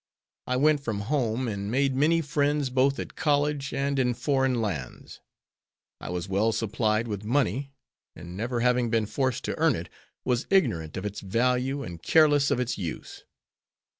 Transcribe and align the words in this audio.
I 0.47 0.55
went 0.55 0.79
from 0.79 1.01
home 1.01 1.47
and 1.47 1.69
made 1.69 1.95
many 1.95 2.21
friends 2.21 2.71
both 2.71 2.97
at 2.97 3.15
college 3.15 3.71
and 3.71 3.99
in 3.99 4.15
foreign 4.15 4.59
lands. 4.59 5.19
I 5.99 6.09
was 6.09 6.27
well 6.27 6.51
supplied 6.51 7.07
with 7.07 7.23
money 7.23 7.71
and, 8.15 8.35
never 8.35 8.61
having 8.61 8.89
been 8.89 9.05
forced 9.05 9.43
to 9.43 9.57
earn 9.59 9.75
it, 9.75 9.89
was 10.25 10.47
ignorant 10.49 10.97
of 10.97 11.05
its 11.05 11.19
value 11.19 11.83
and 11.83 12.01
careless 12.01 12.49
of 12.49 12.59
its 12.59 12.79
use. 12.79 13.25